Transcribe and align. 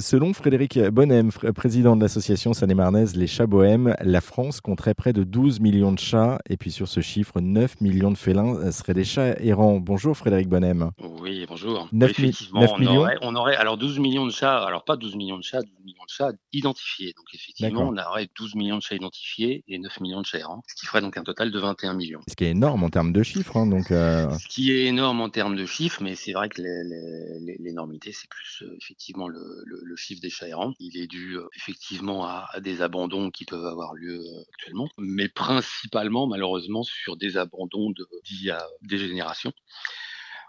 Selon 0.00 0.32
Frédéric 0.32 0.78
Bonnem, 0.78 1.32
président 1.56 1.96
de 1.96 2.00
l'association 2.00 2.54
seine-et-marnaise 2.54 3.16
Les 3.16 3.26
Chats 3.26 3.48
Bohèmes, 3.48 3.96
la 4.00 4.20
France 4.20 4.60
compterait 4.60 4.94
près 4.94 5.12
de 5.12 5.24
12 5.24 5.58
millions 5.58 5.90
de 5.90 5.98
chats. 5.98 6.38
Et 6.48 6.56
puis 6.56 6.70
sur 6.70 6.86
ce 6.86 7.00
chiffre, 7.00 7.40
9 7.40 7.80
millions 7.80 8.12
de 8.12 8.16
félins 8.16 8.70
seraient 8.70 8.94
des 8.94 9.02
chats 9.02 9.34
errants. 9.42 9.80
Bonjour 9.80 10.16
Frédéric 10.16 10.48
Bonnem. 10.48 10.92
Oui, 11.20 11.46
bonjour. 11.48 11.88
9 11.90 12.10
effectivement, 12.10 12.60
9 12.60 12.78
millions 12.78 12.92
on, 12.92 12.98
aurait, 12.98 13.18
on 13.22 13.34
aurait, 13.34 13.56
alors 13.56 13.76
12 13.76 13.98
millions 13.98 14.24
de 14.24 14.30
chats, 14.30 14.64
alors 14.64 14.84
pas 14.84 14.96
12 14.96 15.16
millions 15.16 15.36
de 15.36 15.42
chats, 15.42 15.62
12 15.62 15.70
millions 15.84 16.04
de 16.06 16.12
chats 16.12 16.30
identifiés. 16.52 17.12
Donc 17.16 17.26
effectivement, 17.34 17.88
on 17.88 17.96
aurait 17.98 18.28
12 18.38 18.54
millions 18.54 18.76
de 18.76 18.82
chats 18.82 18.94
identifiés 18.94 19.64
et 19.66 19.80
9 19.80 20.00
millions 20.00 20.20
de 20.20 20.26
chats 20.26 20.38
errants, 20.38 20.62
ce 20.68 20.76
qui 20.76 20.86
ferait 20.86 21.00
donc 21.00 21.16
un 21.16 21.24
total 21.24 21.50
de 21.50 21.58
21 21.58 21.94
millions. 21.94 22.20
Ce 22.28 22.36
qui 22.36 22.44
est 22.44 22.50
énorme 22.50 22.84
en 22.84 22.90
termes 22.90 23.12
de 23.12 23.24
chiffres. 23.24 23.56
Hein, 23.56 23.66
donc, 23.66 23.90
euh... 23.90 24.30
Ce 24.38 24.46
qui 24.46 24.70
est 24.70 24.84
énorme 24.84 25.20
en 25.20 25.28
termes 25.28 25.56
de 25.56 25.66
chiffres, 25.66 26.04
mais 26.04 26.14
c'est 26.14 26.34
vrai 26.34 26.48
que 26.48 26.62
l'énormité, 27.58 28.12
c'est 28.12 28.28
plus 28.28 28.62
euh, 28.62 28.76
effectivement 28.80 29.26
le, 29.26 29.64
le, 29.66 29.87
le, 29.88 29.96
chiffre 29.96 30.20
des 30.20 30.30
chats. 30.30 30.46
Il 30.78 30.96
est 30.96 31.06
dû 31.06 31.36
euh, 31.36 31.46
effectivement 31.56 32.24
à, 32.26 32.48
des 32.60 32.82
abandons 32.82 33.30
qui 33.30 33.44
peuvent 33.44 33.66
avoir 33.66 33.94
lieu 33.94 34.20
euh, 34.20 34.42
actuellement, 34.52 34.88
mais 34.98 35.28
principalement 35.28 36.26
malheureusement 36.26 36.82
sur 36.82 37.16
des 37.16 37.36
abandons 37.36 37.90
de, 37.90 38.06
dits 38.24 38.50
à 38.50 38.64
des 38.82 38.98
générations 38.98 39.52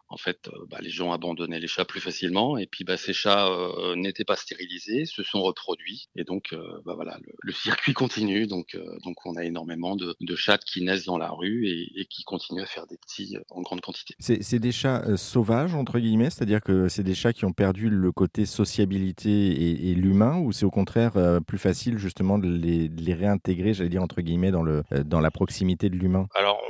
en 0.09 0.18
fait, 0.18 0.48
euh, 0.48 0.66
bah, 0.70 0.80
les 0.81 0.90
gens 0.90 1.12
abandonnaient 1.12 1.59
les 1.59 1.68
chats 1.68 1.86
plus 1.86 2.02
facilement, 2.02 2.58
et 2.58 2.66
puis 2.66 2.84
bah, 2.84 2.98
ces 2.98 3.13
chats 3.13 3.48
euh, 3.48 3.95
n'étaient 3.95 4.26
pas 4.26 4.35
stérilisés, 4.35 5.05
se 5.05 5.23
sont 5.23 5.41
reproduits, 5.41 6.09
et 6.16 6.23
donc 6.23 6.52
euh, 6.52 6.82
bah, 6.85 6.94
voilà, 6.95 7.20
le, 7.41 7.54
circuit 7.54 7.94
continue. 7.94 8.48
Donc, 8.48 8.77
donc 9.04 9.26
on 9.26 9.35
a 9.35 9.44
énormément 9.44 9.95
de, 9.95 10.16
chats 10.35 10.58
qui 10.58 10.82
naissent 10.82 11.05
dans 11.05 11.18
la 11.18 11.30
rue 11.30 11.68
et, 11.68 12.05
qui 12.09 12.23
continuent 12.23 12.62
à 12.62 12.66
faire 12.66 12.88
des 12.88 12.98
petits 12.98 13.35
en 13.49 13.62
grande 13.62 13.82
quantité. 13.82 14.16
C'est 14.20 14.59
des 14.59 14.72
chats 14.72 15.18
sauvages 15.18 15.76
entre 15.76 15.99
guillemets, 15.99 16.30
c'est-à-dire 16.30 16.62
que 16.62 16.88
c'est 16.88 17.04
des 17.04 17.16
chats 17.16 17.34
qui 17.34 17.46
ont 17.46 17.52
perdu 17.52 17.90
le 17.90 18.12
côté 18.12 18.46
sociabilité 18.46 19.90
et, 19.90 19.96
l'humain, 19.96 20.38
ou 20.38 20.52
c'est 20.54 20.66
au 20.66 20.71
contraire 20.71 21.13
plus 21.46 21.57
facile 21.57 21.98
justement 21.98 22.40
de 22.40 22.48
les, 22.48 22.88
de 22.88 23.02
les 23.02 23.13
réintégrer, 23.13 23.73
j'allais 23.73 23.90
dire 23.90 24.04
entre 24.04 24.21
guillemets, 24.21 24.51
dans 24.51 24.63
le 24.63 24.84
dans 25.05 25.20
la 25.20 25.32
proximité 25.32 25.90
de 25.90 25.96
l'humain? 25.96 26.27
Alors 26.34 26.62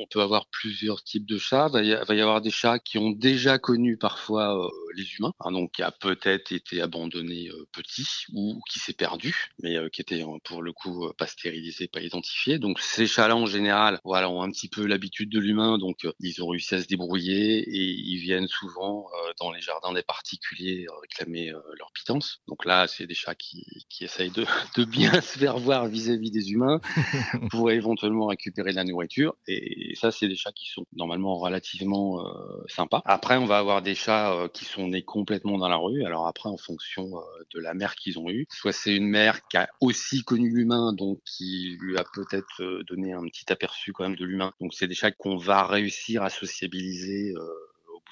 on 0.00 0.06
peut 0.06 0.22
avoir 0.22 0.46
plusieurs 0.46 1.02
types 1.02 1.26
de 1.26 1.36
chats. 1.36 1.70
Il 1.74 2.02
va 2.06 2.14
y 2.14 2.20
avoir 2.20 2.40
des 2.40 2.50
chats 2.50 2.78
qui 2.78 2.98
ont 2.98 3.10
déjà 3.10 3.58
connu 3.58 3.98
parfois 3.98 4.64
euh, 4.64 4.68
les 4.94 5.04
humains, 5.18 5.32
hein, 5.40 5.52
donc 5.52 5.72
qui 5.72 5.82
a 5.82 5.90
peut-être 5.90 6.52
été 6.52 6.80
abandonné 6.80 7.48
euh, 7.48 7.66
petit 7.72 8.06
ou, 8.32 8.60
qui 8.70 8.78
s'est 8.78 8.92
perdu, 8.92 9.48
mais 9.62 9.76
euh, 9.76 9.88
qui 9.88 10.00
était 10.00 10.24
pour 10.44 10.62
le 10.62 10.72
coup 10.72 11.10
pas 11.18 11.26
stérilisé, 11.26 11.88
pas 11.88 12.00
identifié. 12.00 12.58
Donc 12.58 12.80
ces 12.80 13.06
chats-là 13.06 13.36
en 13.36 13.46
général, 13.46 14.00
voilà, 14.04 14.30
ont 14.30 14.42
un 14.42 14.50
petit 14.50 14.68
peu 14.68 14.86
l'habitude 14.86 15.30
de 15.30 15.38
l'humain, 15.38 15.78
donc 15.78 16.06
ils 16.20 16.42
ont 16.42 16.48
réussi 16.48 16.74
à 16.74 16.82
se 16.82 16.86
débrouiller 16.86 17.58
et 17.58 17.82
ils 17.82 18.18
viennent 18.18 18.48
souvent 18.48 19.06
dans 19.38 19.52
les 19.52 19.60
jardins 19.60 19.92
des 19.92 20.02
particuliers 20.02 20.86
réclamer 21.02 21.52
leur 21.78 21.90
pitance. 21.92 22.40
Donc 22.48 22.64
là, 22.64 22.86
c'est 22.86 23.06
des 23.06 23.14
chats 23.14 23.34
qui, 23.34 23.64
qui 23.88 24.04
essayent 24.04 24.30
de, 24.30 24.44
de 24.76 24.84
bien 24.84 25.20
se 25.20 25.38
faire 25.38 25.58
voir 25.58 25.86
vis-à-vis 25.86 26.30
des 26.30 26.52
humains 26.52 26.80
pour 27.50 27.70
éventuellement 27.70 28.26
récupérer 28.26 28.70
de 28.70 28.76
la 28.76 28.84
nourriture 28.84 29.34
et 29.46 29.70
et 29.90 29.94
ça, 29.94 30.10
c'est 30.10 30.28
des 30.28 30.36
chats 30.36 30.52
qui 30.52 30.70
sont 30.70 30.84
normalement 30.94 31.36
relativement 31.36 32.20
euh, 32.20 32.64
sympas. 32.68 33.02
Après, 33.04 33.36
on 33.36 33.46
va 33.46 33.58
avoir 33.58 33.82
des 33.82 33.94
chats 33.94 34.32
euh, 34.32 34.48
qui 34.48 34.64
sont 34.64 34.79
nés 34.88 35.02
complètement 35.02 35.58
dans 35.58 35.68
la 35.68 35.76
rue. 35.76 36.04
Alors 36.04 36.26
après, 36.26 36.48
en 36.48 36.56
fonction 36.56 37.18
euh, 37.18 37.20
de 37.54 37.60
la 37.60 37.74
mère 37.74 37.94
qu'ils 37.94 38.18
ont 38.18 38.30
eue, 38.30 38.46
soit 38.50 38.72
c'est 38.72 38.94
une 38.94 39.08
mère 39.08 39.46
qui 39.48 39.56
a 39.56 39.68
aussi 39.80 40.22
connu 40.24 40.50
l'humain, 40.50 40.92
donc 40.92 41.20
qui 41.24 41.76
lui 41.80 41.98
a 41.98 42.04
peut-être 42.12 42.82
donné 42.88 43.12
un 43.12 43.24
petit 43.24 43.52
aperçu 43.52 43.92
quand 43.92 44.04
même 44.04 44.16
de 44.16 44.24
l'humain. 44.24 44.52
Donc 44.60 44.74
c'est 44.74 44.88
des 44.88 44.94
chats 44.94 45.10
qu'on 45.10 45.36
va 45.36 45.64
réussir 45.64 46.22
à 46.22 46.30
sociabiliser 46.30 47.34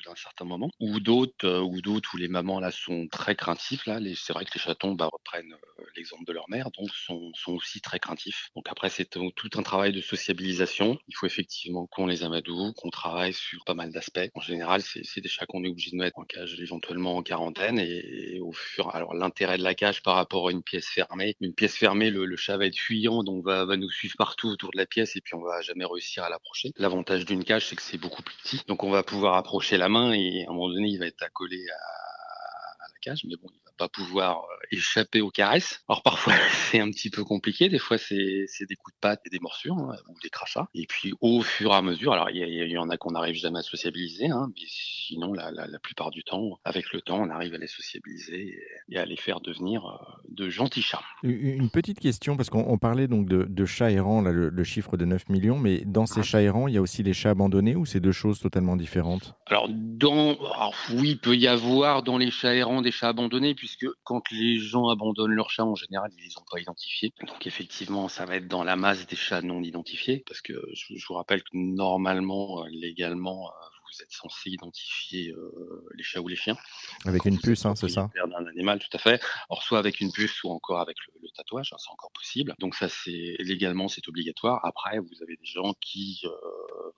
d'un 0.06 0.14
certain 0.14 0.44
moment, 0.44 0.70
ou 0.80 1.00
d'autres, 1.00 1.46
euh, 1.46 1.60
ou 1.60 1.80
d'autres 1.80 2.14
où 2.14 2.16
les 2.16 2.28
mamans 2.28 2.60
là 2.60 2.70
sont 2.70 3.08
très 3.08 3.34
craintifs 3.34 3.86
là. 3.86 3.98
C'est 4.16 4.32
vrai 4.32 4.44
que 4.44 4.50
les 4.54 4.60
chatons 4.60 4.94
bah, 4.94 5.08
reprennent 5.12 5.52
euh, 5.52 5.77
l'exemple 5.98 6.24
de 6.24 6.32
leur 6.32 6.48
mère, 6.48 6.70
donc 6.70 6.88
sont, 6.90 7.32
aussi 7.48 7.80
très 7.80 7.98
craintifs. 7.98 8.50
Donc 8.54 8.68
après 8.70 8.88
c'est 8.88 9.06
tout 9.06 9.50
un 9.54 9.62
travail 9.62 9.92
de 9.92 10.00
sociabilisation. 10.00 10.98
Il 11.08 11.14
faut 11.14 11.26
effectivement 11.26 11.86
qu'on 11.86 12.06
les 12.06 12.22
amadoue, 12.22 12.72
qu'on 12.74 12.90
travaille 12.90 13.32
sur 13.32 13.64
pas 13.64 13.74
mal 13.74 13.92
d'aspects. 13.92 14.30
En 14.34 14.40
général, 14.40 14.82
c'est 14.82 15.20
des 15.20 15.28
chats 15.28 15.46
qu'on 15.46 15.64
est 15.64 15.68
obligé 15.68 15.90
de 15.90 15.96
mettre 15.96 16.18
en 16.18 16.24
cage 16.24 16.58
éventuellement 16.60 17.16
en 17.16 17.22
quarantaine 17.22 17.78
et, 17.78 18.40
au 18.40 18.52
fur. 18.52 18.94
Alors 18.94 19.14
l'intérêt 19.14 19.58
de 19.58 19.62
la 19.62 19.74
cage 19.74 20.02
par 20.02 20.14
rapport 20.14 20.48
à 20.48 20.52
une 20.52 20.62
pièce 20.62 20.86
fermée, 20.86 21.36
une 21.40 21.54
pièce 21.54 21.76
fermée, 21.76 22.10
le, 22.10 22.36
chat 22.36 22.56
va 22.56 22.66
être 22.66 22.78
fuyant, 22.78 23.24
donc 23.24 23.44
va, 23.44 23.64
va 23.64 23.76
nous 23.76 23.90
suivre 23.90 24.14
partout 24.16 24.48
autour 24.48 24.70
de 24.70 24.78
la 24.78 24.86
pièce 24.86 25.16
et 25.16 25.20
puis 25.20 25.34
on 25.34 25.42
va 25.42 25.60
jamais 25.60 25.84
réussir 25.84 26.22
à 26.22 26.30
l'approcher. 26.30 26.72
L'avantage 26.76 27.24
d'une 27.24 27.44
cage, 27.44 27.66
c'est 27.66 27.76
que 27.76 27.82
c'est 27.82 27.98
beaucoup 27.98 28.22
plus 28.22 28.36
petit, 28.36 28.62
donc 28.68 28.84
on 28.84 28.90
va 28.90 29.02
pouvoir 29.02 29.34
approcher 29.34 29.76
la 29.76 29.88
main 29.88 30.12
et 30.12 30.44
à 30.46 30.50
un 30.50 30.54
moment 30.54 30.68
donné, 30.68 30.88
il 30.88 30.98
va 30.98 31.06
être 31.06 31.22
accolé 31.22 31.58
à, 31.68 32.84
à 32.84 32.88
la 32.88 32.98
cage, 33.00 33.24
mais 33.24 33.34
bon, 33.36 33.48
il 33.52 33.60
va 33.64 33.67
pas 33.78 33.88
pouvoir 33.88 34.40
euh, 34.42 34.66
échapper 34.72 35.20
aux 35.20 35.30
caresses. 35.30 35.82
Alors 35.88 36.02
parfois 36.02 36.34
c'est 36.70 36.80
un 36.80 36.90
petit 36.90 37.10
peu 37.10 37.24
compliqué, 37.24 37.68
des 37.68 37.78
fois 37.78 37.96
c'est 37.96 38.46
des 38.68 38.76
coups 38.76 38.94
de 38.94 39.00
patte 39.00 39.20
et 39.24 39.30
des 39.30 39.38
morsures 39.38 39.76
hein, 39.76 39.96
ou 40.08 40.16
des 40.22 40.30
crachats. 40.30 40.68
Et 40.74 40.86
puis 40.86 41.14
au 41.20 41.42
fur 41.42 41.72
et 41.72 41.76
à 41.76 41.82
mesure, 41.82 42.12
alors 42.12 42.30
il 42.30 42.36
y, 42.36 42.70
y, 42.70 42.78
en 42.78 42.90
a 42.90 42.96
qu'on 42.96 43.12
n'arrive 43.12 43.36
jamais 43.36 43.60
à 43.60 43.62
sociabiliser, 43.62 44.28
hein, 44.28 44.50
mais 44.54 44.66
sinon 44.66 45.32
la, 45.32 45.50
la, 45.50 45.66
la, 45.66 45.78
plupart 45.78 46.10
du 46.10 46.22
temps, 46.24 46.58
avec 46.64 46.92
le 46.92 47.00
temps, 47.00 47.20
on 47.20 47.30
arrive 47.30 47.54
à 47.54 47.58
les 47.58 47.66
sociabiliser 47.66 48.58
et, 48.90 48.98
à 48.98 49.06
les 49.06 49.16
faire 49.16 49.40
devenir 49.40 49.86
euh, 49.86 49.96
de 50.28 50.48
gentils 50.50 50.82
chats. 50.82 51.02
Une 51.22 51.70
petite 51.70 52.00
question, 52.00 52.36
parce 52.36 52.50
qu'on 52.50 52.78
parlait 52.78 53.08
donc 53.08 53.28
de, 53.28 53.44
de 53.48 53.64
chats 53.64 53.90
errants, 53.90 54.22
là, 54.22 54.32
le, 54.32 54.64
chiffre 54.64 54.96
de 54.96 55.04
9 55.04 55.28
millions, 55.28 55.58
mais 55.58 55.82
dans 55.86 56.04
ces 56.04 56.20
ah. 56.20 56.24
chats 56.24 56.42
errants, 56.42 56.68
il 56.68 56.74
y 56.74 56.78
a 56.78 56.82
aussi 56.82 57.02
les 57.02 57.12
chats 57.14 57.30
abandonnés 57.30 57.76
ou 57.76 57.86
c'est 57.86 58.00
deux 58.00 58.12
choses 58.12 58.40
totalement 58.40 58.76
différentes? 58.76 59.34
Alors 59.46 59.68
dans, 59.70 60.34
alors, 60.34 60.74
oui, 60.94 61.10
il 61.10 61.18
peut 61.18 61.36
y 61.36 61.46
avoir 61.46 62.02
dans 62.02 62.18
les 62.18 62.30
chats 62.30 62.54
errants 62.54 62.82
des 62.82 62.90
chats 62.90 63.08
abandonnés, 63.08 63.54
puis 63.54 63.67
puisque 63.68 63.94
quand 64.02 64.22
les 64.30 64.58
gens 64.58 64.88
abandonnent 64.88 65.32
leurs 65.32 65.50
chats, 65.50 65.64
en 65.64 65.74
général, 65.74 66.10
ils 66.16 66.24
les 66.24 66.38
ont 66.38 66.44
pas 66.50 66.58
identifiés. 66.58 67.12
Donc 67.26 67.46
effectivement, 67.46 68.08
ça 68.08 68.24
va 68.24 68.36
être 68.36 68.48
dans 68.48 68.64
la 68.64 68.76
masse 68.76 69.06
des 69.06 69.16
chats 69.16 69.42
non 69.42 69.62
identifiés, 69.62 70.24
parce 70.26 70.40
que 70.40 70.54
je, 70.72 71.06
vous 71.06 71.14
rappelle 71.14 71.42
que 71.42 71.50
normalement, 71.52 72.64
euh, 72.64 72.68
légalement, 72.70 73.48
euh, 73.48 73.50
vous 73.92 74.02
êtes 74.02 74.12
censé 74.12 74.50
identifier 74.50 75.32
euh, 75.32 75.86
les 75.94 76.02
chats 76.02 76.20
ou 76.20 76.28
les 76.28 76.36
chiens. 76.36 76.56
Avec 77.04 77.26
une 77.26 77.38
puce, 77.38 77.66
hein, 77.66 77.74
c'est 77.74 77.88
ça 77.88 78.08
D'un 78.14 78.46
animal, 78.46 78.78
tout 78.78 78.94
à 78.96 78.98
fait. 78.98 79.22
Or, 79.50 79.62
soit 79.62 79.78
avec 79.78 80.00
une 80.00 80.12
puce, 80.12 80.32
soit 80.32 80.52
encore 80.52 80.80
avec 80.80 80.96
le, 81.06 81.20
le 81.22 81.28
tatouage, 81.36 81.72
hein, 81.72 81.76
c'est 81.78 81.90
encore 81.90 82.12
possible. 82.12 82.54
Donc 82.58 82.74
ça, 82.74 82.88
c'est 82.88 83.36
légalement, 83.38 83.88
c'est 83.88 84.06
obligatoire. 84.08 84.64
Après, 84.64 84.98
vous 84.98 85.22
avez 85.22 85.36
des 85.36 85.46
gens 85.46 85.74
qui, 85.80 86.20
euh, 86.24 86.30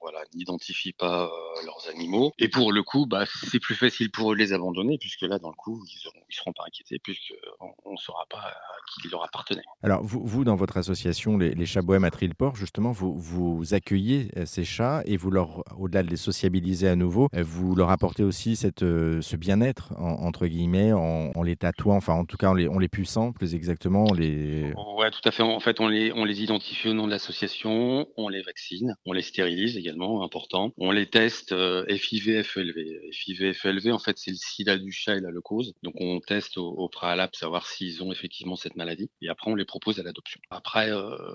voilà, 0.00 0.20
n'identifient 0.34 0.92
pas 0.92 1.24
euh, 1.24 1.64
leurs 1.64 1.88
animaux. 1.88 2.32
Et 2.38 2.48
pour 2.48 2.72
le 2.72 2.82
coup, 2.82 3.06
bah, 3.06 3.24
c'est 3.26 3.60
plus 3.60 3.74
facile 3.74 4.10
pour 4.10 4.32
eux 4.32 4.34
de 4.34 4.40
les 4.40 4.52
abandonner, 4.52 4.98
puisque 4.98 5.22
là, 5.22 5.38
dans 5.38 5.50
le 5.50 5.56
coup, 5.56 5.82
ils 5.86 6.08
ne 6.08 6.22
ils 6.28 6.34
seront 6.34 6.52
pas 6.52 6.64
inquiétés, 6.66 6.98
puisqu'on 7.02 7.92
ne 7.92 7.96
saura 7.96 8.24
pas 8.30 8.38
à 8.38 8.54
qui 8.92 9.08
leur 9.08 9.24
appartenait. 9.24 9.62
Alors, 9.82 10.02
vous, 10.02 10.22
vous 10.24 10.44
dans 10.44 10.56
votre 10.56 10.76
association, 10.76 11.36
les, 11.36 11.54
les 11.54 11.66
chats 11.66 11.82
bohèmes 11.82 12.04
à 12.04 12.10
Trilport, 12.10 12.56
justement, 12.56 12.92
vous, 12.92 13.18
vous 13.18 13.74
accueillez 13.74 14.30
ces 14.46 14.64
chats 14.64 15.02
et 15.06 15.16
vous 15.16 15.30
leur, 15.30 15.64
au-delà 15.78 16.02
de 16.02 16.08
les 16.08 16.16
sociabiliser 16.16 16.88
à 16.88 16.96
nouveau, 16.96 17.28
euh, 17.34 17.42
vous 17.42 17.74
leur 17.74 17.90
apportez 17.90 18.22
aussi 18.22 18.56
cette, 18.56 18.82
euh, 18.82 19.20
ce 19.20 19.36
bien-être, 19.36 19.92
entre 19.98 20.46
guillemets, 20.46 20.92
en, 20.92 21.42
les 21.42 21.56
tatouant, 21.56 21.96
enfin 21.96 22.14
en 22.14 22.24
tout 22.24 22.36
cas 22.36 22.48
en 22.48 22.54
les, 22.54 22.68
on 22.68 22.78
les 22.78 22.88
puissant 22.88 23.32
plus 23.32 23.54
exactement. 23.54 24.04
On 24.10 24.14
les... 24.14 24.72
Ouais, 24.96 25.10
tout 25.10 25.20
à 25.24 25.30
fait. 25.30 25.42
En 25.42 25.60
fait, 25.60 25.80
on 25.80 25.88
les, 25.88 26.12
on 26.12 26.24
les 26.24 26.42
identifie 26.42 26.88
au 26.88 26.94
nom 26.94 27.06
de 27.06 27.10
l'association, 27.10 28.06
on 28.16 28.28
les 28.28 28.42
vaccine, 28.42 28.94
on 29.06 29.12
les 29.12 29.22
stérilise 29.22 29.69
également, 29.76 30.22
important. 30.22 30.72
On 30.78 30.90
les 30.90 31.06
teste 31.06 31.52
euh, 31.52 31.84
FIV, 31.88 32.42
FELV. 32.42 33.12
FIV, 33.12 33.52
FELV, 33.52 33.92
en 33.92 33.98
fait, 33.98 34.18
c'est 34.18 34.30
le 34.30 34.36
sida 34.36 34.76
du 34.76 34.92
chat 34.92 35.16
et 35.16 35.20
la 35.20 35.30
leucose. 35.30 35.74
Donc 35.82 35.94
on 35.98 36.20
teste 36.20 36.58
au, 36.58 36.68
au 36.68 36.88
préalable, 36.88 37.32
savoir 37.34 37.66
s'ils 37.66 38.02
ont 38.02 38.12
effectivement 38.12 38.56
cette 38.56 38.76
maladie. 38.76 39.10
Et 39.22 39.28
après, 39.28 39.50
on 39.50 39.54
les 39.54 39.64
propose 39.64 39.98
à 40.00 40.02
l'adoption. 40.02 40.40
Après, 40.50 40.90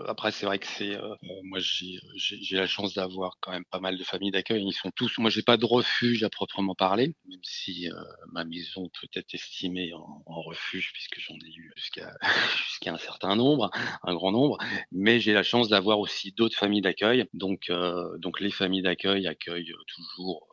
après 0.08 0.32
c'est 0.32 0.46
vrai 0.46 0.60
que 0.60 0.68
c'est... 0.68 0.98
moi, 1.44 1.60
j'ai 1.60 2.58
la 2.58 2.68
chance 2.68 2.94
d'avoir 2.94 3.38
quand 3.42 3.52
même 3.52 3.66
pas 3.66 3.80
mal 3.80 3.98
de 3.98 4.04
familles 4.04 4.32
d'accueil. 4.32 4.64
Ils 4.66 4.74
sont 4.74 4.92
tous... 4.92 5.18
Moi, 5.18 5.30
j'ai 5.30 5.44
pas 5.44 5.58
de 5.58 5.66
refuge 5.66 6.24
à 6.24 6.30
proprement 6.30 6.76
parler, 6.76 7.16
même 7.28 7.40
si 7.44 7.90
euh, 7.90 7.94
ma 8.32 8.46
maison 8.46 8.90
peut 9.00 9.08
être 9.16 9.34
estimée 9.34 9.94
en, 9.94 10.42
refuge 10.42 10.92
puisque 10.94 11.20
j'en 11.20 11.36
ai 11.36 11.50
eu 11.56 11.72
jusqu'à 11.76 12.14
jusqu'à 12.68 12.94
un 12.94 12.98
certain 12.98 13.36
nombre, 13.36 13.72
un 14.04 14.14
grand 14.14 14.32
nombre. 14.32 14.58
Mais 14.92 15.20
j'ai 15.20 15.34
la 15.34 15.44
chance 15.44 15.70
d'avoir 15.70 16.00
aussi 16.00 16.32
d'autres 16.34 16.58
familles 16.58 16.82
d'accueil. 16.82 17.26
Donc 17.34 17.70
euh, 17.70 18.18
donc 18.26 18.40
les 18.40 18.50
familles 18.50 18.82
d'accueil 18.82 19.28
accueillent 19.28 19.76
toujours 19.88 20.48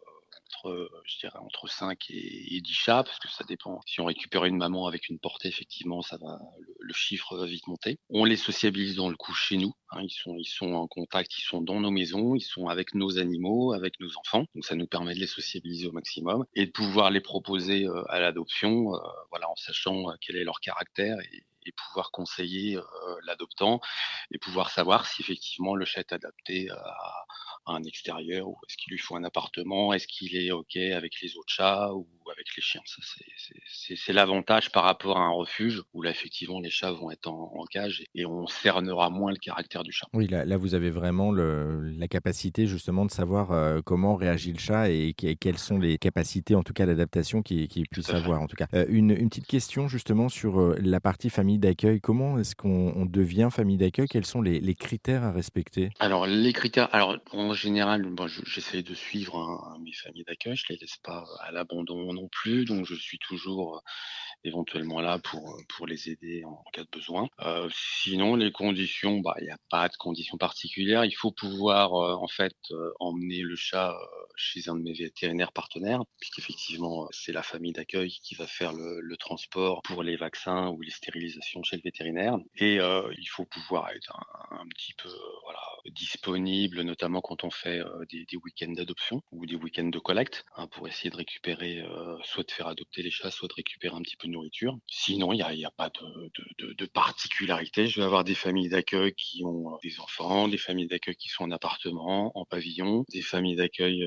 entre, 0.53 0.91
je 1.07 1.19
dirais, 1.21 1.39
entre 1.39 1.67
5 1.67 1.99
et, 2.11 2.61
10 2.61 2.73
chats, 2.73 3.03
parce 3.03 3.19
que 3.19 3.29
ça 3.29 3.45
dépend. 3.45 3.81
Si 3.87 4.01
on 4.01 4.05
récupère 4.05 4.45
une 4.45 4.59
maman 4.59 4.87
avec 4.87 5.09
une 5.09 5.19
portée, 5.19 5.49
effectivement, 5.49 6.03
ça 6.03 6.19
va, 6.19 6.39
le, 6.79 6.93
chiffre 6.93 7.35
va 7.39 7.47
vite 7.47 7.67
monter. 7.67 7.99
On 8.11 8.27
les 8.27 8.37
sociabilise 8.37 8.97
dans 8.97 9.09
le 9.09 9.17
coup 9.17 9.33
chez 9.33 9.57
nous. 9.57 9.73
Hein, 9.91 10.03
ils 10.03 10.11
sont, 10.11 10.37
ils 10.37 10.45
sont 10.45 10.75
en 10.75 10.87
contact, 10.87 11.37
ils 11.39 11.43
sont 11.43 11.63
dans 11.63 11.81
nos 11.81 11.91
maisons, 11.91 12.35
ils 12.35 12.43
sont 12.43 12.69
avec 12.69 12.95
nos 12.95 13.19
animaux, 13.19 13.73
avec 13.73 13.99
nos 14.01 14.15
enfants. 14.19 14.45
Donc 14.55 14.67
ça 14.67 14.75
nous 14.75 14.87
permet 14.87 15.15
de 15.15 15.21
les 15.21 15.27
sociabiliser 15.27 15.87
au 15.87 15.93
maximum 15.93 16.45
et 16.55 16.67
de 16.67 16.71
pouvoir 16.71 17.11
les 17.11 17.21
proposer 17.21 17.87
euh, 17.87 18.05
à 18.11 18.21
l'adoption, 18.21 18.95
euh, 18.95 18.99
voilà, 19.31 19.49
en 19.49 19.57
sachant 19.57 20.11
euh, 20.11 20.15
quel 20.21 20.37
est 20.37 20.45
leur 20.45 20.61
caractère 20.61 21.17
et 21.65 21.73
pouvoir 21.77 22.11
conseiller 22.11 22.77
l'adoptant 23.25 23.81
et 24.33 24.39
pouvoir 24.39 24.71
savoir 24.71 25.07
si 25.07 25.23
effectivement 25.23 25.75
le 25.75 25.85
chat 25.85 26.01
est 26.01 26.13
adapté 26.13 26.71
à, 26.71 27.25
un 27.67 27.83
extérieur 27.85 28.49
ou 28.49 28.57
est-ce 28.69 28.77
qu'il 28.77 28.91
lui 28.91 28.99
faut 28.99 29.15
un 29.15 29.23
appartement, 29.23 29.93
est-ce 29.93 30.09
qu'il 30.09 30.37
est 30.37 30.51
OK 30.51 30.77
avec 30.77 31.21
les 31.21 31.37
autres 31.37 31.53
chats 31.53 31.93
ou 31.95 32.07
avec 32.31 32.47
les 32.57 32.63
chiens. 32.63 32.81
C'est 33.97 34.13
l'avantage 34.13 34.71
par 34.71 34.85
rapport 34.85 35.19
à 35.19 35.23
un 35.23 35.31
refuge 35.31 35.83
où 35.93 36.03
là, 36.03 36.11
effectivement, 36.11 36.61
les 36.61 36.71
chats 36.71 36.93
vont 36.93 37.11
être 37.11 37.29
en, 37.29 37.65
cage 37.71 38.05
et, 38.15 38.27
on 38.27 38.47
cernera 38.47 39.09
moins 39.09 39.31
le 39.31 39.39
caractère 39.39 39.83
du 39.83 39.93
chat. 39.93 40.07
Oui, 40.13 40.27
là, 40.27 40.45
là 40.45 40.57
vous 40.57 40.75
avez 40.75 40.91
vraiment 40.91 41.31
le, 41.31 41.91
la 41.91 42.09
capacité 42.09 42.67
justement 42.67 43.07
de 43.07 43.11
savoir 43.11 43.53
euh, 43.53 43.81
comment 43.85 44.17
réagit 44.17 44.53
le 44.53 44.59
chat 44.59 44.91
et, 44.91 45.15
quelles 45.15 45.59
sont 45.59 45.79
les 45.79 45.97
capacités, 45.99 46.55
en 46.55 46.63
tout 46.63 46.73
cas, 46.73 46.87
d'adaptation 46.87 47.43
qu'il 47.43 47.69
puisse 47.91 48.11
avoir. 48.11 48.43
En 48.43 48.47
tout 48.47 48.57
cas, 48.57 48.67
euh, 48.75 48.85
une, 48.89 49.11
une, 49.11 49.29
petite 49.29 49.47
question 49.47 49.89
justement 49.89 50.29
sur 50.29 50.61
euh, 50.61 50.77
la 50.81 51.01
partie 51.01 51.31
famille 51.31 51.59
d'accueil. 51.59 52.01
Comment 52.01 52.39
est-ce 52.39 52.55
qu'on 52.55 53.07
devient 53.07 53.49
famille 53.51 53.77
d'accueil? 53.77 54.09
Quels 54.23 54.31
sont 54.31 54.41
les, 54.41 54.75
critères 54.77 55.25
à 55.25 55.33
respecter? 55.33 55.91
Alors, 55.99 56.29
les 56.29 56.53
critères, 56.53 56.89
alors 56.95 57.19
en 57.33 57.55
général, 57.55 58.03
bon, 58.05 58.29
j'essaie 58.29 58.85
de 58.85 58.95
suivre 58.95 59.77
mes 59.83 59.93
familles 59.93 60.23
d'accueil. 60.23 60.55
Je 60.55 60.67
les 60.69 60.77
laisse 60.77 60.97
pas 61.03 61.25
à 61.41 61.51
l'abandon 61.51 62.13
non 62.13 62.29
plus, 62.31 62.65
donc 62.65 62.87
je 62.87 62.95
suis 62.95 63.19
toujours 63.19 63.83
éventuellement 64.45 65.01
là 65.01 65.19
pour, 65.19 65.59
pour 65.77 65.89
les 65.89 66.09
aider 66.09 66.45
en 66.45 66.63
cas 66.73 66.85
de 66.85 66.89
besoin. 66.93 67.27
Euh, 67.41 67.69
sinon, 67.75 68.37
les 68.37 68.53
conditions, 68.53 69.19
bah, 69.19 69.35
il 69.41 69.47
n'y 69.47 69.51
a 69.51 69.59
pas 69.69 69.89
de 69.89 69.97
conditions 69.99 70.39
particulières. 70.39 71.05
Il 71.05 71.17
faut 71.17 71.33
pouvoir 71.33 71.93
en 71.93 72.29
fait 72.29 72.55
emmener 73.01 73.41
le 73.41 73.57
chat 73.57 73.93
chez 74.37 74.69
un 74.69 74.77
de 74.77 74.83
mes 74.83 74.93
vétérinaires 74.93 75.53
partenaires, 75.53 76.03
puisqu'effectivement, 76.19 77.09
c'est 77.11 77.33
la 77.33 77.43
famille 77.43 77.73
d'accueil 77.73 78.11
qui 78.23 78.35
va 78.35 78.47
faire 78.47 78.73
le, 78.73 79.01
le, 79.01 79.17
transport 79.17 79.83
pour 79.83 80.03
les 80.03 80.17
vaccins 80.17 80.69
ou 80.69 80.81
les 80.81 80.91
stérilisations 80.91 81.63
chez 81.63 81.77
le 81.77 81.83
vétérinaire. 81.83 82.37
Et 82.57 82.77
il 82.77 83.29
faut 83.29 83.45
pouvoir 83.45 83.91
être 83.91 84.17
un, 84.51 84.67
petit 84.69 84.95
peu 84.95 85.11
voilà, 85.45 85.61
disponible, 85.91 86.83
notamment 86.83 87.21
quand 87.21 87.45
on 87.45 87.51
fait 87.51 87.81
des, 88.11 88.25
des 88.25 88.37
week-ends 88.37 88.73
d'adoption 88.73 89.23
ou 89.31 89.47
des 89.47 89.55
week-ends 89.57 89.89
de 89.89 89.99
collecte, 89.99 90.45
hein, 90.57 90.67
pour 90.69 90.89
essayer 90.89 91.11
de 91.11 91.17
récupérer, 91.17 91.83
soit 92.25 92.45
de 92.45 92.51
faire 92.51 92.69
adopter 92.69 93.03
les 93.03 93.11
chats, 93.11 93.31
soit 93.31 93.49
de 93.49 93.55
récupérer 93.55 93.95
un 93.95 94.03
petit 94.03 94.17
peu 94.17 94.27
de 94.27 94.33
nourriture. 94.33 94.77
Sinon, 94.87 95.33
il 95.33 95.37
n'y 95.37 95.65
a, 95.65 95.69
a, 95.69 95.71
pas 95.71 95.91
de, 95.91 96.31
de, 96.35 96.67
de, 96.67 96.73
de, 96.75 96.87
particularité. 96.87 97.87
Je 97.87 98.01
vais 98.01 98.07
avoir 98.07 98.25
des 98.25 98.35
familles 98.35 98.69
d'accueil 98.69 99.15
qui 99.15 99.45
ont 99.45 99.79
des 99.83 100.01
enfants, 100.01 100.49
des 100.49 100.59
familles 100.59 100.89
d'accueil 100.89 101.17
qui 101.17 101.29
sont 101.29 101.45
en 101.45 101.51
appartement, 101.51 102.33
en 102.37 102.45
pavillon, 102.45 103.05
des 103.11 103.23
familles 103.23 103.57
d'accueil 103.57 104.05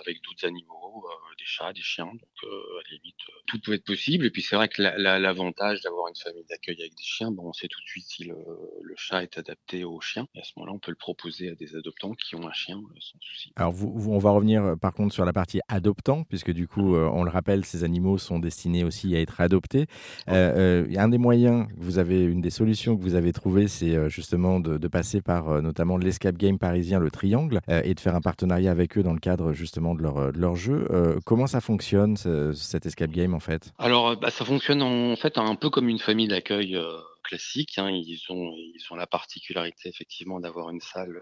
avec 0.00 0.22
d'autres 0.22 0.46
animaux, 0.46 1.04
des 1.38 1.44
chats, 1.44 1.72
des 1.72 1.82
chiens. 1.82 2.06
Donc, 2.06 2.20
à 2.42 2.90
la 2.90 2.96
limite, 2.96 3.16
tout 3.46 3.58
peut 3.60 3.74
être 3.74 3.84
possible. 3.84 4.26
Et 4.26 4.30
puis, 4.30 4.42
c'est 4.42 4.56
vrai 4.56 4.68
que 4.68 4.82
l'avantage 4.82 5.80
d'avoir 5.82 6.08
une 6.08 6.16
famille 6.16 6.44
d'accueil 6.48 6.76
avec 6.80 6.94
des 6.94 7.02
chiens, 7.02 7.30
bon, 7.30 7.48
on 7.48 7.52
sait 7.52 7.68
tout 7.68 7.80
de 7.80 7.88
suite 7.88 8.06
si 8.06 8.24
le, 8.24 8.36
le 8.82 8.94
chat 8.96 9.22
est 9.22 9.38
adapté 9.38 9.84
au 9.84 10.00
chien. 10.00 10.26
Et 10.34 10.40
à 10.40 10.44
ce 10.44 10.52
moment-là, 10.56 10.74
on 10.74 10.78
peut 10.78 10.90
le 10.90 10.96
proposer 10.96 11.50
à 11.50 11.54
des 11.54 11.76
adoptants 11.76 12.14
qui 12.14 12.34
ont 12.34 12.46
un 12.46 12.52
chien 12.52 12.80
sans 13.00 13.18
souci. 13.20 13.52
Alors, 13.56 13.72
vous, 13.72 14.12
on 14.12 14.18
va 14.18 14.30
revenir 14.30 14.76
par 14.80 14.92
contre 14.92 15.14
sur 15.14 15.24
la 15.24 15.32
partie 15.32 15.60
adoptant, 15.68 16.24
puisque 16.24 16.50
du 16.50 16.68
coup, 16.68 16.96
on 16.96 17.24
le 17.24 17.30
rappelle, 17.30 17.64
ces 17.64 17.84
animaux 17.84 18.18
sont 18.18 18.38
destinés 18.38 18.84
aussi 18.84 19.14
à 19.16 19.20
être 19.20 19.40
adoptés. 19.40 19.86
Euh, 20.28 20.86
un 20.96 21.08
des 21.08 21.18
moyens 21.18 21.68
que 21.68 21.74
vous 21.76 21.98
avez, 21.98 22.24
une 22.24 22.40
des 22.40 22.50
solutions 22.50 22.96
que 22.96 23.02
vous 23.02 23.14
avez 23.14 23.32
trouvées, 23.32 23.68
c'est 23.68 24.08
justement 24.08 24.60
de, 24.60 24.78
de, 24.78 24.88
passer 24.88 25.20
par 25.20 25.62
notamment 25.62 25.96
l'escape 25.96 26.36
game 26.36 26.58
parisien, 26.58 26.98
le 26.98 27.10
Triangle, 27.10 27.60
et 27.68 27.94
de 27.94 28.00
faire 28.00 28.14
un 28.14 28.20
partenariat 28.20 28.70
avec 28.70 28.96
eux 28.97 28.97
dans 29.02 29.12
le 29.12 29.20
cadre 29.20 29.52
justement 29.52 29.94
de 29.94 30.02
leur, 30.02 30.32
de 30.32 30.38
leur 30.38 30.56
jeu. 30.56 30.86
comment 31.24 31.46
ça 31.46 31.60
fonctionne, 31.60 32.16
ce, 32.16 32.52
cet 32.52 32.86
escape 32.86 33.10
game 33.10 33.34
en 33.34 33.40
fait? 33.40 33.72
Alors, 33.78 34.16
bah, 34.16 34.30
ça 34.30 34.44
fonctionne 34.44 34.82
en 34.82 35.16
fait 35.16 35.38
un 35.38 35.54
peu 35.54 35.70
comme 35.70 35.88
une 35.88 35.98
famille 35.98 36.28
d'accueil 36.28 36.78
classique. 37.24 37.78
Hein. 37.78 37.90
Ils, 37.90 38.20
ont, 38.30 38.52
ils 38.56 38.84
ont 38.90 38.96
la 38.96 39.06
particularité 39.06 39.88
effectivement 39.88 40.40
d'avoir 40.40 40.70
une 40.70 40.80
salle 40.80 41.20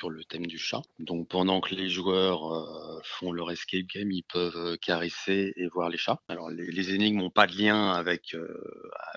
sur 0.00 0.08
le 0.08 0.24
thème 0.24 0.46
du 0.46 0.56
chat. 0.56 0.80
Donc 0.98 1.28
pendant 1.28 1.60
que 1.60 1.74
les 1.74 1.90
joueurs 1.90 2.54
euh, 2.54 3.00
font 3.04 3.32
leur 3.32 3.50
escape 3.50 3.82
game, 3.82 4.10
ils 4.10 4.22
peuvent 4.22 4.56
euh, 4.56 4.76
caresser 4.78 5.52
et 5.56 5.66
voir 5.66 5.90
les 5.90 5.98
chats. 5.98 6.18
Alors 6.28 6.48
les, 6.48 6.94
énigmes 6.94 7.18
n'ont 7.18 7.30
pas 7.30 7.46
de 7.46 7.54
lien 7.54 7.92
avec 7.92 8.34
euh, 8.34 8.48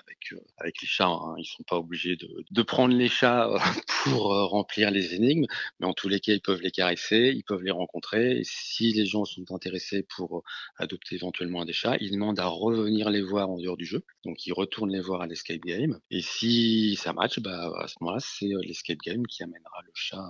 avec 0.02 0.34
avec 0.58 0.82
les 0.82 0.86
chats. 0.86 1.06
Hein. 1.08 1.36
Ils 1.38 1.46
sont 1.46 1.62
pas 1.62 1.78
obligés 1.78 2.16
de, 2.16 2.28
de 2.50 2.62
prendre 2.62 2.94
les 2.94 3.08
chats 3.08 3.48
pour 4.04 4.24
remplir 4.50 4.90
les 4.90 5.14
énigmes, 5.14 5.46
mais 5.80 5.86
en 5.86 5.94
tous 5.94 6.10
les 6.10 6.20
cas 6.20 6.34
ils 6.34 6.42
peuvent 6.42 6.60
les 6.60 6.70
caresser, 6.70 7.32
ils 7.34 7.44
peuvent 7.44 7.62
les 7.62 7.70
rencontrer. 7.70 8.40
Et 8.40 8.44
si 8.44 8.92
les 8.92 9.06
gens 9.06 9.24
sont 9.24 9.52
intéressés 9.52 10.06
pour 10.14 10.42
adopter 10.76 11.14
éventuellement 11.14 11.64
des 11.64 11.72
chats, 11.72 11.96
ils 12.00 12.12
demandent 12.12 12.40
à 12.40 12.46
revenir 12.46 13.08
les 13.08 13.22
voir 13.22 13.48
en 13.48 13.56
dehors 13.56 13.78
du 13.78 13.86
jeu. 13.86 14.04
Donc 14.26 14.44
ils 14.44 14.52
retournent 14.52 14.92
les 14.92 15.00
voir 15.00 15.22
à 15.22 15.26
l'escape 15.26 15.62
game. 15.64 15.98
Et 16.10 16.20
si 16.20 16.96
ça 16.96 17.14
match, 17.14 17.38
bah 17.38 17.72
à 17.78 17.88
ce 17.88 17.94
moment-là 18.02 18.20
c'est 18.20 18.52
l'escape 18.66 18.98
game 18.98 19.26
qui 19.26 19.42
amènera 19.42 19.80
le 19.86 19.92
chat 19.94 20.28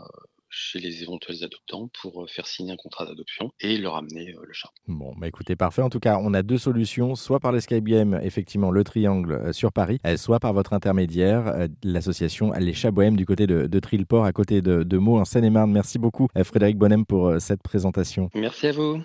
chez 0.55 0.79
les 0.79 1.03
éventuels 1.03 1.43
adoptants 1.43 1.91
pour 2.01 2.23
euh, 2.23 2.27
faire 2.27 2.47
signer 2.47 2.73
un 2.73 2.77
contrat 2.77 3.05
d'adoption 3.07 3.51
et 3.61 3.77
leur 3.77 3.97
amener 3.97 4.35
euh, 4.35 4.45
le 4.47 4.53
chat. 4.53 4.71
Bon, 4.87 5.15
bah 5.17 5.27
écoutez, 5.29 5.57
parfait. 5.57 5.83
En 5.83 5.91
tout 5.91 6.01
cas, 6.01 6.19
on 6.23 6.33
a 6.35 6.43
deux 6.43 6.59
solutions, 6.59 7.15
soit 7.15 7.41
par 7.41 7.53
l'Escape 7.53 7.85
Game, 7.85 8.19
effectivement, 8.23 8.71
le 8.71 8.85
Triangle 8.85 9.33
euh, 9.33 9.53
sur 9.53 9.73
Paris, 9.73 9.99
soit 10.17 10.41
par 10.41 10.53
votre 10.53 10.73
intermédiaire, 10.73 11.69
l'association 11.83 12.53
Les 12.53 12.73
Chats 12.73 12.91
Bohèmes 12.91 13.17
du 13.17 13.27
côté 13.27 13.47
de, 13.47 13.67
de 13.67 13.81
Trilport, 13.81 14.25
à 14.25 14.33
côté 14.33 14.63
de, 14.63 14.83
de 14.83 14.99
Meaux, 14.99 15.19
en 15.19 15.25
Seine-et-Marne. 15.25 15.71
Merci 15.71 15.99
beaucoup, 15.99 16.29
Frédéric 16.43 16.77
Bonnem, 16.77 17.05
pour 17.05 17.41
cette 17.41 17.63
présentation. 17.63 18.31
Merci 18.35 18.69
à 18.69 18.73
vous. 18.73 19.01